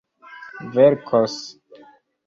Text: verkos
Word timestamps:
verkos 0.73 1.37